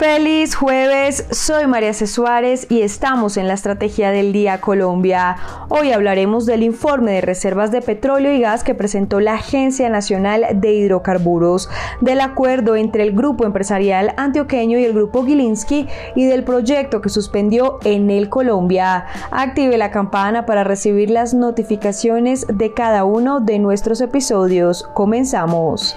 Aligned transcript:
Feliz 0.00 0.54
jueves, 0.54 1.26
soy 1.30 1.66
María 1.66 1.92
C. 1.92 2.06
Suárez 2.06 2.66
y 2.70 2.80
estamos 2.80 3.36
en 3.36 3.48
la 3.48 3.52
Estrategia 3.52 4.10
del 4.10 4.32
Día 4.32 4.58
Colombia. 4.62 5.36
Hoy 5.68 5.92
hablaremos 5.92 6.46
del 6.46 6.62
informe 6.62 7.12
de 7.12 7.20
reservas 7.20 7.70
de 7.70 7.82
petróleo 7.82 8.32
y 8.32 8.40
gas 8.40 8.64
que 8.64 8.74
presentó 8.74 9.20
la 9.20 9.34
Agencia 9.34 9.90
Nacional 9.90 10.46
de 10.54 10.72
Hidrocarburos, 10.72 11.68
del 12.00 12.22
acuerdo 12.22 12.76
entre 12.76 13.02
el 13.02 13.12
Grupo 13.12 13.44
Empresarial 13.44 14.14
Antioqueño 14.16 14.78
y 14.78 14.86
el 14.86 14.94
Grupo 14.94 15.26
Gilinski 15.26 15.86
y 16.16 16.24
del 16.24 16.44
proyecto 16.44 17.02
que 17.02 17.10
suspendió 17.10 17.78
en 17.84 18.08
el 18.08 18.30
Colombia. 18.30 19.04
Active 19.30 19.76
la 19.76 19.90
campana 19.90 20.46
para 20.46 20.64
recibir 20.64 21.10
las 21.10 21.34
notificaciones 21.34 22.46
de 22.48 22.72
cada 22.72 23.04
uno 23.04 23.40
de 23.40 23.58
nuestros 23.58 24.00
episodios. 24.00 24.88
Comenzamos. 24.94 25.94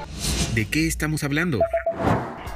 ¿De 0.53 0.65
qué 0.65 0.87
estamos 0.87 1.23
hablando? 1.23 1.59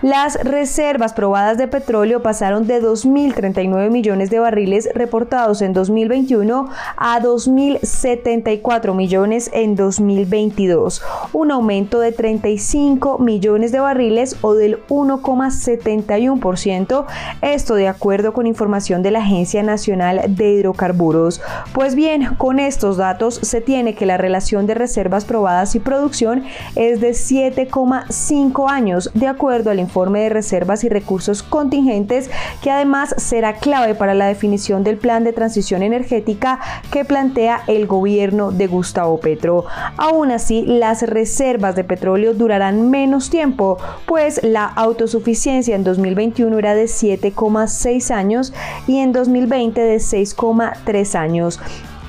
Las 0.03 0.35
reservas 0.43 1.13
probadas 1.13 1.57
de 1.57 1.67
petróleo 1.67 2.21
pasaron 2.21 2.67
de 2.67 2.79
2.039 2.79 3.89
millones 3.89 4.29
de 4.29 4.37
barriles 4.37 4.87
reportados 4.93 5.63
en 5.63 5.73
2021 5.73 6.69
a 6.95 7.19
2.074 7.19 8.93
millones 8.93 9.49
en 9.53 9.75
2022, 9.75 11.01
un 11.33 11.49
aumento 11.49 11.99
de 11.99 12.11
35 12.11 13.17
millones 13.17 13.71
de 13.71 13.79
barriles 13.79 14.35
o 14.41 14.53
del 14.53 14.85
1,71%, 14.85 17.05
esto 17.41 17.73
de 17.73 17.87
acuerdo 17.87 18.33
con 18.33 18.45
información 18.45 19.01
de 19.01 19.09
la 19.09 19.21
Agencia 19.21 19.63
Nacional 19.63 20.21
de 20.27 20.51
Hidrocarburos. 20.51 21.41
Pues 21.73 21.95
bien, 21.95 22.35
con 22.35 22.59
estos 22.59 22.97
datos 22.97 23.39
se 23.41 23.61
tiene 23.61 23.95
que 23.95 24.05
la 24.05 24.17
relación 24.17 24.67
de 24.67 24.75
reservas 24.75 25.25
probadas 25.25 25.73
y 25.73 25.79
producción 25.79 26.43
es 26.75 27.01
de 27.01 27.13
7,5 27.13 28.69
años, 28.69 29.09
de 29.15 29.25
acuerdo 29.25 29.71
al 29.71 29.79
informe 29.79 29.86
de 29.87 30.29
reservas 30.29 30.83
y 30.83 30.89
recursos 30.89 31.43
contingentes 31.43 32.29
que 32.61 32.71
además 32.71 33.15
será 33.17 33.53
clave 33.53 33.95
para 33.95 34.13
la 34.13 34.27
definición 34.27 34.83
del 34.83 34.97
plan 34.97 35.23
de 35.23 35.33
transición 35.33 35.83
energética 35.83 36.59
que 36.91 37.05
plantea 37.05 37.61
el 37.67 37.87
gobierno 37.87 38.51
de 38.51 38.67
Gustavo 38.67 39.19
Petro. 39.19 39.65
Aún 39.97 40.31
así, 40.31 40.63
las 40.65 41.01
reservas 41.01 41.75
de 41.75 41.83
petróleo 41.83 42.33
durarán 42.33 42.89
menos 42.89 43.29
tiempo, 43.29 43.77
pues 44.05 44.41
la 44.43 44.65
autosuficiencia 44.65 45.75
en 45.75 45.83
2021 45.83 46.57
era 46.57 46.75
de 46.75 46.85
7,6 46.85 48.11
años 48.11 48.53
y 48.87 48.99
en 48.99 49.11
2020 49.11 49.81
de 49.81 49.97
6,3 49.97 51.15
años. 51.15 51.59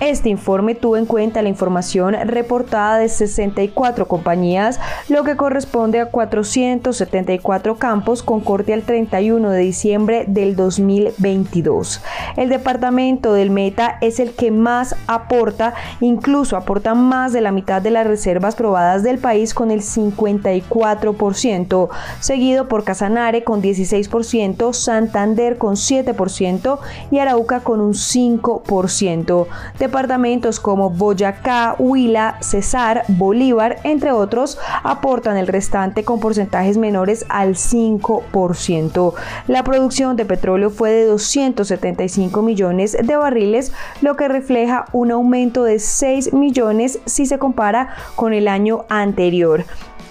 Este 0.01 0.29
informe 0.29 0.77
tuvo 0.77 0.97
en 0.97 1.07
cuenta 1.07 1.43
la 1.43 1.49
información 1.49 2.15
reportada 2.15 2.99
de 2.99 3.09
64 3.09 4.07
compañías, 4.07 4.79
lo 5.09 5.25
que 5.25 5.37
corresponde 5.37 5.99
a 5.99 6.07
474 6.07 7.79
campos 7.79 8.23
con 8.23 8.39
corte 8.41 8.75
al 8.75 8.83
31 8.83 9.51
de 9.51 9.59
diciembre 9.59 10.25
del 10.29 10.55
2022. 10.55 12.01
El 12.37 12.49
departamento 12.49 13.33
del 13.33 13.51
Meta 13.51 13.99
es 14.01 14.21
el 14.21 14.35
que 14.35 14.53
más 14.53 14.95
aporta, 15.09 15.75
incluso 16.01 16.57
aporta 16.57 16.95
más 16.95 17.33
de 17.33 17.41
la 17.41 17.51
mitad 17.51 17.83
de 17.83 17.91
las 17.91 18.07
reservas 18.07 18.55
probadas 18.55 19.03
del 19.03 19.19
país 19.19 19.53
con 19.53 19.73
el 19.73 19.81
54%, 19.81 21.89
seguido 22.21 22.69
por 22.69 22.85
Casanare 22.85 23.43
con 23.43 23.61
16%, 23.61 24.73
Santander 24.73 25.59
con 25.59 25.75
7% 25.75 26.79
y 27.11 27.19
Arauca 27.19 27.59
con 27.61 27.81
un 27.81 27.95
5%. 27.95 29.47
Departamentos 29.89 30.61
como 30.61 30.91
Boyacá, 30.91 31.75
Huila, 31.79 32.37
Cesar, 32.43 33.05
Bolívar, 33.09 33.79
entre 33.85 34.13
otros, 34.13 34.59
aportan 34.83 35.39
el 35.39 35.47
restante 35.47 36.05
con 36.05 36.21
porcentajes 36.21 36.77
menores 36.77 37.25
al 37.31 37.55
5%. 37.55 39.15
La 39.47 39.65
producción 39.65 40.17
de 40.17 40.27
petróleo 40.27 40.69
fue 40.69 40.91
de 40.91 41.07
275 41.07 42.43
millones 42.43 42.99
de 43.03 43.17
barriles, 43.17 43.73
lo 44.03 44.15
que 44.15 44.29
refleja 44.29 44.85
un 44.93 45.11
aumento 45.11 45.65
de 45.65 45.79
6 45.79 46.35
millones 46.35 46.99
si 47.07 47.25
se 47.25 47.39
compara 47.39 47.89
con 48.15 48.35
el 48.35 48.47
año 48.47 48.85
anterior. 48.91 49.65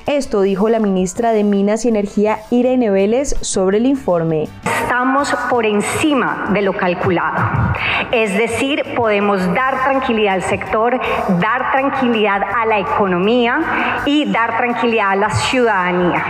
Esto 0.08 0.40
dijo 0.40 0.70
la 0.70 0.80
ministra 0.80 1.34
de 1.34 1.44
Minas 1.44 1.84
y 1.84 1.90
Energía 1.90 2.40
Irene 2.50 2.90
Vélez 2.90 3.36
sobre 3.42 3.76
el 3.76 3.86
informe. 3.86 4.48
Estamos 4.64 5.36
por 5.50 5.66
encima 5.66 6.48
de 6.54 6.62
lo 6.62 6.72
calculado. 6.72 7.74
Es 8.14 8.38
decir, 8.38 8.96
podemos 8.96 9.46
dar 9.54 9.84
tranquilidad 9.84 10.36
al 10.36 10.44
sector, 10.44 10.98
dar 11.42 11.74
tranquilidad 11.74 12.42
a 12.42 12.66
la 12.66 12.80
economía 12.80 14.04
y 14.06 14.32
dar 14.32 14.56
tranquilidad 14.56 15.10
a 15.10 15.16
la 15.18 15.30
ciudadanía. 15.30 16.24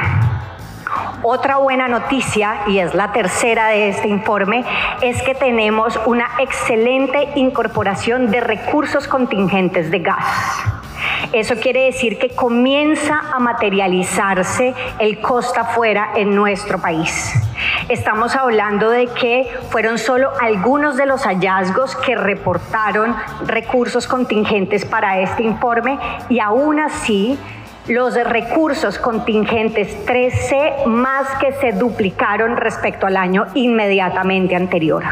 Otra 1.22 1.58
buena 1.58 1.88
noticia, 1.88 2.62
y 2.66 2.80
es 2.80 2.96
la 2.96 3.12
tercera 3.12 3.68
de 3.68 3.90
este 3.90 4.08
informe, 4.08 4.66
es 5.04 5.22
que 5.22 5.36
tenemos 5.36 6.00
una 6.08 6.26
excelente 6.40 7.30
incorporación 7.36 8.32
de 8.32 8.40
recursos 8.40 9.08
contingentes 9.08 9.92
de 9.92 10.00
gas. 10.00 10.77
Eso 11.34 11.56
quiere 11.56 11.86
decir 11.86 12.18
que 12.18 12.30
comienza 12.30 13.20
a 13.34 13.40
materializarse 13.40 14.74
el 15.00 15.20
costa 15.20 15.62
afuera 15.62 16.12
en 16.16 16.36
nuestro 16.36 16.80
país. 16.80 17.34
Estamos 17.90 18.36
hablando 18.36 18.90
de 18.90 19.08
que 19.08 19.50
fueron 19.70 19.98
solo 19.98 20.32
algunos 20.42 20.98
de 20.98 21.06
los 21.06 21.24
hallazgos 21.24 21.96
que 21.96 22.16
reportaron 22.16 23.16
recursos 23.46 24.08
contingentes 24.08 24.86
para 24.86 25.20
este 25.20 25.44
informe 25.44 25.98
y 26.30 26.40
aún 26.40 26.80
así 26.80 27.38
los 27.88 28.16
recursos 28.16 29.00
contingentes 29.00 30.06
3C 30.06 30.86
más 30.86 31.28
que 31.40 31.54
se 31.54 31.72
duplicaron 31.72 32.58
respecto 32.58 33.08
al 33.08 33.16
año 33.16 33.48
inmediatamente 33.54 34.56
anterior. 34.56 35.04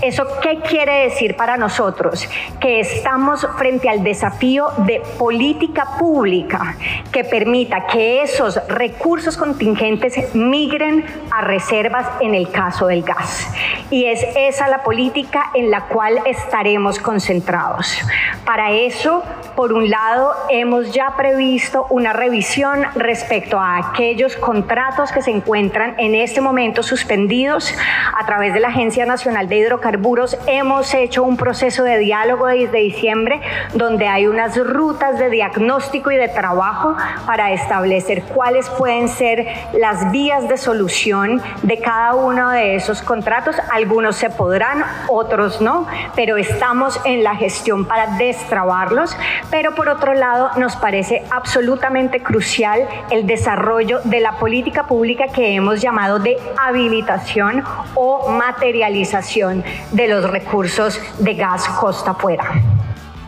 ¿Eso 0.00 0.24
qué 0.40 0.60
quiere 0.60 1.04
decir 1.04 1.36
para 1.36 1.56
nosotros? 1.56 2.28
Que 2.60 2.80
estamos 2.80 3.46
frente 3.58 3.88
al 3.88 4.02
desafío 4.02 4.68
de 4.78 5.02
política 5.18 5.98
pública 5.98 6.76
que 7.12 7.24
permita 7.24 7.86
que 7.86 8.22
esos 8.22 8.60
recursos 8.68 9.36
contingentes 9.36 10.34
migren 10.34 11.04
a 11.30 11.42
reservas 11.42 12.06
en 12.20 12.34
el 12.34 12.50
caso 12.50 12.86
del 12.86 13.02
gas. 13.02 13.52
Y 13.90 14.06
es 14.06 14.24
esa 14.36 14.68
la 14.68 14.82
política 14.82 15.50
en 15.54 15.70
la 15.70 15.86
cual 15.86 16.20
estaremos 16.26 16.98
concentrados. 16.98 18.00
Para 18.44 18.70
eso, 18.72 19.22
por 19.56 19.72
un 19.72 19.90
lado, 19.90 20.32
hemos 20.48 20.92
ya 20.92 21.14
previsto 21.16 21.86
una 21.98 22.12
revisión 22.12 22.84
respecto 22.94 23.58
a 23.58 23.76
aquellos 23.76 24.36
contratos 24.36 25.10
que 25.10 25.20
se 25.20 25.32
encuentran 25.32 25.96
en 25.98 26.14
este 26.14 26.40
momento 26.40 26.84
suspendidos 26.84 27.74
a 28.16 28.24
través 28.24 28.54
de 28.54 28.60
la 28.60 28.68
Agencia 28.68 29.04
Nacional 29.04 29.48
de 29.48 29.56
Hidrocarburos. 29.56 30.38
Hemos 30.46 30.94
hecho 30.94 31.24
un 31.24 31.36
proceso 31.36 31.82
de 31.82 31.98
diálogo 31.98 32.46
desde 32.46 32.78
diciembre 32.78 33.40
donde 33.74 34.06
hay 34.06 34.28
unas 34.28 34.56
rutas 34.56 35.18
de 35.18 35.28
diagnóstico 35.28 36.12
y 36.12 36.16
de 36.16 36.28
trabajo 36.28 36.96
para 37.26 37.50
establecer 37.50 38.22
cuáles 38.22 38.68
pueden 38.70 39.08
ser 39.08 39.48
las 39.72 40.12
vías 40.12 40.48
de 40.48 40.56
solución 40.56 41.42
de 41.64 41.80
cada 41.80 42.14
uno 42.14 42.50
de 42.50 42.76
esos 42.76 43.02
contratos. 43.02 43.56
Algunos 43.72 44.14
se 44.14 44.30
podrán, 44.30 44.84
otros 45.08 45.60
no, 45.60 45.88
pero 46.14 46.36
estamos 46.36 47.00
en 47.04 47.24
la 47.24 47.34
gestión 47.34 47.86
para 47.86 48.06
destrabarlos 48.18 49.16
pero 49.50 49.74
por 49.74 49.88
otro 49.88 50.14
lado 50.14 50.50
nos 50.58 50.76
parece 50.76 51.24
absolutamente 51.30 51.87
crucial 52.22 52.86
el 53.10 53.26
desarrollo 53.26 54.00
de 54.04 54.20
la 54.20 54.38
política 54.38 54.86
pública 54.86 55.28
que 55.28 55.54
hemos 55.54 55.80
llamado 55.80 56.18
de 56.18 56.36
habilitación 56.58 57.64
o 57.94 58.30
materialización 58.30 59.64
de 59.92 60.08
los 60.08 60.30
recursos 60.30 61.00
de 61.18 61.34
gas 61.34 61.66
costa 61.80 62.10
afuera. 62.10 62.44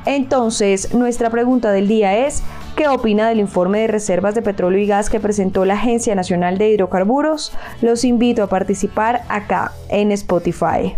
Entonces, 0.05 0.93
nuestra 0.95 1.31
pregunta 1.31 1.73
del 1.73 1.89
día 1.89 2.27
es, 2.27 2.43
¿qué 2.77 2.89
opina 2.89 3.29
del 3.29 3.41
informe 3.41 3.81
de 3.81 3.87
reservas 3.87 4.35
de 4.35 4.43
petróleo 4.43 4.81
y 4.81 4.87
gas 4.87 5.09
que 5.09 5.21
presentó 5.21 5.65
la 5.65 5.75
Agencia 5.75 6.15
Nacional 6.15 6.59
de 6.59 6.69
Hidrocarburos? 6.71 7.53
Los 7.81 8.05
invito 8.05 8.43
a 8.43 8.49
participar 8.49 9.23
acá 9.29 9.73
en 9.89 10.13
Spotify 10.13 10.97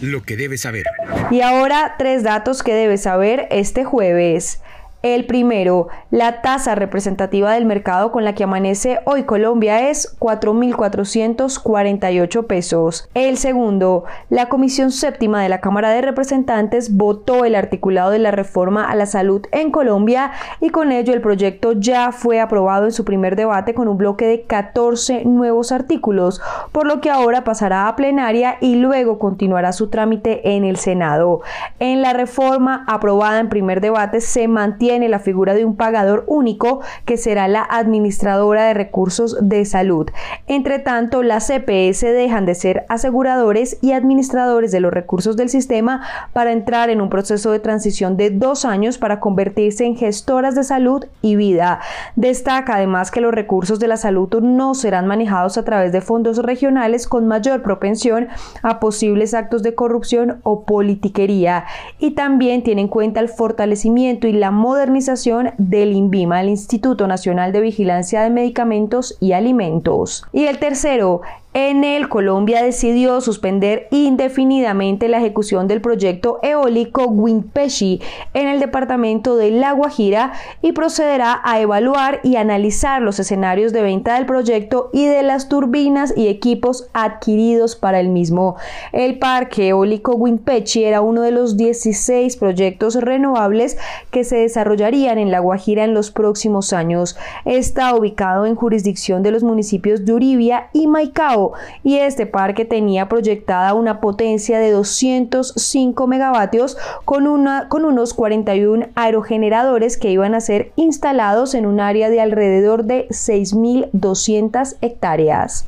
lo 0.00 0.22
que 0.22 0.36
debes 0.36 0.60
saber. 0.60 0.84
Y 1.30 1.40
ahora 1.40 1.96
tres 1.98 2.22
datos 2.22 2.62
que 2.62 2.74
debes 2.74 3.02
saber 3.02 3.48
este 3.50 3.84
jueves. 3.84 4.60
El 5.02 5.26
primero, 5.26 5.86
la 6.10 6.40
tasa 6.42 6.74
representativa 6.74 7.52
del 7.52 7.66
mercado 7.66 8.10
con 8.10 8.24
la 8.24 8.34
que 8.34 8.42
amanece 8.42 8.98
hoy 9.04 9.22
Colombia 9.22 9.90
es 9.90 10.18
4.448 10.18 12.46
pesos. 12.48 13.08
El 13.14 13.36
segundo, 13.36 14.02
la 14.28 14.48
Comisión 14.48 14.90
Séptima 14.90 15.40
de 15.40 15.50
la 15.50 15.60
Cámara 15.60 15.90
de 15.90 16.00
Representantes 16.00 16.96
votó 16.96 17.44
el 17.44 17.54
articulado 17.54 18.10
de 18.10 18.18
la 18.18 18.32
reforma 18.32 18.90
a 18.90 18.96
la 18.96 19.06
salud 19.06 19.42
en 19.52 19.70
Colombia 19.70 20.32
y 20.60 20.70
con 20.70 20.90
ello 20.90 21.14
el 21.14 21.20
proyecto 21.20 21.74
ya 21.74 22.10
fue 22.10 22.40
aprobado 22.40 22.86
en 22.86 22.92
su 22.92 23.04
primer 23.04 23.36
debate 23.36 23.74
con 23.74 23.86
un 23.86 23.98
bloque 23.98 24.26
de 24.26 24.42
14 24.42 25.26
nuevos 25.26 25.70
artículos, 25.70 26.40
por 26.72 26.88
lo 26.88 27.00
que 27.00 27.10
ahora 27.10 27.44
pasará 27.44 27.86
a 27.86 27.94
plenaria 27.94 28.56
y 28.60 28.74
luego 28.74 29.20
continuará 29.20 29.72
su 29.72 29.90
trámite 29.90 30.56
en 30.56 30.64
el 30.64 30.76
Senado. 30.76 31.40
En 31.78 32.02
la 32.02 32.14
reforma 32.14 32.84
aprobada 32.88 33.38
en 33.38 33.48
primer 33.48 33.80
debate 33.80 34.20
se 34.20 34.48
mantiene 34.48 34.87
tiene 34.88 35.10
la 35.10 35.18
figura 35.18 35.52
de 35.52 35.66
un 35.66 35.76
pagador 35.76 36.24
único 36.28 36.80
que 37.04 37.18
será 37.18 37.46
la 37.46 37.60
administradora 37.60 38.68
de 38.68 38.72
recursos 38.72 39.36
de 39.38 39.66
salud. 39.66 40.08
Entre 40.46 40.78
tanto, 40.78 41.22
las 41.22 41.46
CPS 41.46 42.06
dejan 42.06 42.46
de 42.46 42.54
ser 42.54 42.86
aseguradores 42.88 43.76
y 43.82 43.92
administradores 43.92 44.72
de 44.72 44.80
los 44.80 44.90
recursos 44.90 45.36
del 45.36 45.50
sistema 45.50 46.00
para 46.32 46.52
entrar 46.52 46.88
en 46.88 47.02
un 47.02 47.10
proceso 47.10 47.52
de 47.52 47.58
transición 47.58 48.16
de 48.16 48.30
dos 48.30 48.64
años 48.64 48.96
para 48.96 49.20
convertirse 49.20 49.84
en 49.84 49.94
gestoras 49.94 50.54
de 50.54 50.64
salud 50.64 51.04
y 51.20 51.36
vida. 51.36 51.80
Destaca 52.18 52.74
además 52.74 53.12
que 53.12 53.20
los 53.20 53.32
recursos 53.32 53.78
de 53.78 53.86
la 53.86 53.96
salud 53.96 54.40
no 54.40 54.74
serán 54.74 55.06
manejados 55.06 55.56
a 55.56 55.64
través 55.64 55.92
de 55.92 56.00
fondos 56.00 56.38
regionales 56.38 57.06
con 57.06 57.28
mayor 57.28 57.62
propensión 57.62 58.26
a 58.64 58.80
posibles 58.80 59.34
actos 59.34 59.62
de 59.62 59.76
corrupción 59.76 60.40
o 60.42 60.64
politiquería 60.64 61.66
y 62.00 62.16
también 62.16 62.64
tiene 62.64 62.80
en 62.80 62.88
cuenta 62.88 63.20
el 63.20 63.28
fortalecimiento 63.28 64.26
y 64.26 64.32
la 64.32 64.50
modernización 64.50 65.52
del 65.58 65.92
INVIMA, 65.92 66.40
el 66.40 66.48
Instituto 66.48 67.06
Nacional 67.06 67.52
de 67.52 67.60
Vigilancia 67.60 68.20
de 68.22 68.30
Medicamentos 68.30 69.16
y 69.20 69.30
Alimentos. 69.30 70.26
Y 70.32 70.46
el 70.46 70.58
tercero, 70.58 71.20
en 71.66 71.82
el 71.82 72.08
Colombia 72.08 72.62
decidió 72.62 73.20
suspender 73.20 73.88
indefinidamente 73.90 75.08
la 75.08 75.18
ejecución 75.18 75.66
del 75.66 75.80
proyecto 75.80 76.38
eólico 76.44 77.06
Winpeshi 77.06 78.00
en 78.32 78.46
el 78.46 78.60
departamento 78.60 79.34
de 79.34 79.50
La 79.50 79.72
Guajira 79.72 80.34
y 80.62 80.70
procederá 80.70 81.40
a 81.42 81.60
evaluar 81.60 82.20
y 82.22 82.36
analizar 82.36 83.02
los 83.02 83.18
escenarios 83.18 83.72
de 83.72 83.82
venta 83.82 84.14
del 84.14 84.24
proyecto 84.24 84.88
y 84.92 85.06
de 85.06 85.24
las 85.24 85.48
turbinas 85.48 86.16
y 86.16 86.28
equipos 86.28 86.90
adquiridos 86.92 87.74
para 87.74 87.98
el 87.98 88.08
mismo. 88.08 88.54
El 88.92 89.18
parque 89.18 89.70
eólico 89.70 90.14
Winpeshi 90.14 90.84
era 90.84 91.00
uno 91.00 91.22
de 91.22 91.32
los 91.32 91.56
16 91.56 92.36
proyectos 92.36 92.94
renovables 92.94 93.78
que 94.12 94.22
se 94.22 94.36
desarrollarían 94.36 95.18
en 95.18 95.32
La 95.32 95.40
Guajira 95.40 95.82
en 95.82 95.92
los 95.92 96.12
próximos 96.12 96.72
años. 96.72 97.16
Está 97.44 97.96
ubicado 97.96 98.46
en 98.46 98.54
jurisdicción 98.54 99.24
de 99.24 99.32
los 99.32 99.42
municipios 99.42 100.04
de 100.04 100.12
Uribia 100.12 100.68
y 100.72 100.86
Maicao 100.86 101.47
y 101.82 101.98
este 101.98 102.26
parque 102.26 102.64
tenía 102.64 103.08
proyectada 103.08 103.74
una 103.74 104.00
potencia 104.00 104.58
de 104.58 104.70
205 104.70 106.06
megavatios 106.06 106.76
con, 107.04 107.46
con 107.68 107.84
unos 107.84 108.14
41 108.14 108.86
aerogeneradores 108.94 109.96
que 109.96 110.10
iban 110.10 110.34
a 110.34 110.40
ser 110.40 110.72
instalados 110.76 111.54
en 111.54 111.66
un 111.66 111.80
área 111.80 112.10
de 112.10 112.20
alrededor 112.20 112.84
de 112.84 113.08
6.200 113.08 114.76
hectáreas. 114.80 115.66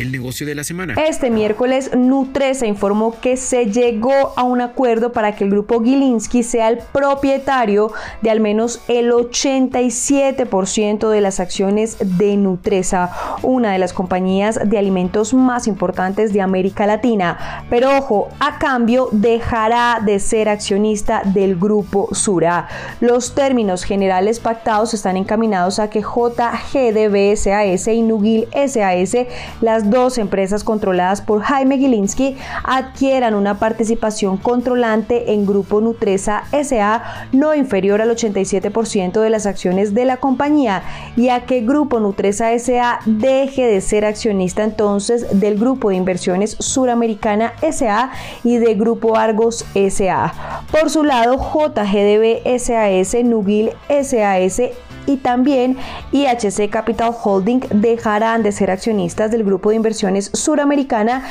El 0.00 0.12
negocio 0.12 0.46
de 0.46 0.54
la 0.54 0.64
semana. 0.64 0.94
Este 0.94 1.28
miércoles, 1.28 1.90
Nutresa 1.94 2.66
informó 2.66 3.20
que 3.20 3.36
se 3.36 3.66
llegó 3.66 4.32
a 4.34 4.44
un 4.44 4.62
acuerdo 4.62 5.12
para 5.12 5.36
que 5.36 5.44
el 5.44 5.50
grupo 5.50 5.82
Gilinski 5.82 6.42
sea 6.42 6.68
el 6.68 6.78
propietario 6.78 7.92
de 8.22 8.30
al 8.30 8.40
menos 8.40 8.80
el 8.88 9.12
87% 9.12 11.10
de 11.10 11.20
las 11.20 11.38
acciones 11.38 11.98
de 12.16 12.38
Nutresa, 12.38 13.10
una 13.42 13.72
de 13.72 13.78
las 13.78 13.92
compañías 13.92 14.58
de 14.64 14.78
alimentos 14.78 15.34
más 15.34 15.66
importantes 15.66 16.32
de 16.32 16.40
América 16.40 16.86
Latina. 16.86 17.66
Pero 17.68 17.98
ojo, 17.98 18.30
a 18.40 18.58
cambio 18.58 19.10
dejará 19.12 20.00
de 20.02 20.18
ser 20.18 20.48
accionista 20.48 21.20
del 21.26 21.56
grupo 21.56 22.08
Sura. 22.14 22.68
Los 23.00 23.34
términos 23.34 23.84
generales 23.84 24.40
pactados 24.40 24.94
están 24.94 25.18
encaminados 25.18 25.78
a 25.78 25.90
que 25.90 26.00
JGDB 26.00 27.36
SAS 27.36 27.88
y 27.88 28.00
Nugil 28.00 28.48
SAS 28.54 29.26
las 29.60 29.89
dos 29.90 30.18
empresas 30.18 30.64
controladas 30.64 31.20
por 31.20 31.42
Jaime 31.42 31.78
Gilinski 31.78 32.36
adquieran 32.64 33.34
una 33.34 33.58
participación 33.58 34.36
controlante 34.36 35.32
en 35.32 35.46
Grupo 35.46 35.80
Nutresa 35.80 36.44
SA 36.52 37.28
no 37.32 37.54
inferior 37.54 38.00
al 38.00 38.10
87% 38.10 39.20
de 39.20 39.30
las 39.30 39.46
acciones 39.46 39.94
de 39.94 40.04
la 40.04 40.18
compañía 40.18 40.82
y 41.16 41.28
a 41.28 41.46
que 41.46 41.60
Grupo 41.60 42.00
Nutresa 42.00 42.56
SA 42.58 43.00
deje 43.04 43.66
de 43.66 43.80
ser 43.80 44.04
accionista 44.04 44.62
entonces 44.64 45.40
del 45.40 45.58
Grupo 45.58 45.90
de 45.90 45.96
Inversiones 45.96 46.56
Suramericana 46.58 47.52
SA 47.70 48.10
y 48.44 48.58
de 48.58 48.74
Grupo 48.74 49.16
Argos 49.16 49.64
SA. 49.74 50.32
Por 50.70 50.90
su 50.90 51.04
lado, 51.04 51.36
JGDB 51.36 52.42
SAS, 52.58 53.24
Nugil 53.24 53.70
SAS 53.88 54.62
y 55.10 55.16
también 55.16 55.76
IHC 56.12 56.70
Capital 56.70 57.14
Holding 57.22 57.60
dejarán 57.70 58.42
de 58.42 58.52
ser 58.52 58.70
accionistas 58.70 59.30
del 59.30 59.44
grupo 59.44 59.70
de 59.70 59.76
inversiones 59.76 60.30
suramericana 60.32 61.24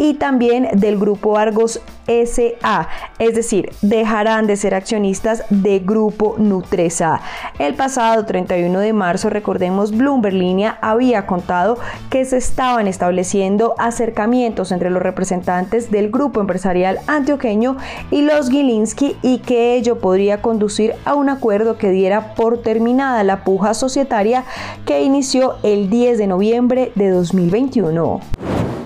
y 0.00 0.14
también 0.14 0.66
del 0.72 0.98
grupo 0.98 1.36
Argos 1.36 1.80
SA, 2.06 2.88
es 3.18 3.34
decir, 3.34 3.70
dejarán 3.82 4.46
de 4.46 4.56
ser 4.56 4.74
accionistas 4.74 5.44
de 5.50 5.78
Grupo 5.78 6.34
Nutresa. 6.38 7.20
El 7.58 7.74
pasado 7.74 8.24
31 8.24 8.80
de 8.80 8.92
marzo, 8.94 9.30
recordemos, 9.30 9.96
Bloomberg 9.96 10.34
Línea 10.34 10.78
había 10.80 11.26
contado 11.26 11.78
que 12.08 12.24
se 12.24 12.38
estaban 12.38 12.88
estableciendo 12.88 13.74
acercamientos 13.78 14.72
entre 14.72 14.90
los 14.90 15.02
representantes 15.02 15.90
del 15.90 16.10
grupo 16.10 16.40
empresarial 16.40 16.98
antioqueño 17.06 17.76
y 18.10 18.22
los 18.22 18.48
Gilinski 18.48 19.16
y 19.22 19.38
que 19.38 19.74
ello 19.74 19.98
podría 19.98 20.40
conducir 20.40 20.94
a 21.04 21.14
un 21.14 21.28
acuerdo 21.28 21.76
que 21.76 21.90
diera 21.90 22.34
por 22.34 22.62
terminada 22.62 23.22
la 23.22 23.44
puja 23.44 23.74
societaria 23.74 24.44
que 24.86 25.02
inició 25.02 25.56
el 25.62 25.90
10 25.90 26.16
de 26.16 26.26
noviembre 26.26 26.92
de 26.94 27.10
2021. 27.10 28.20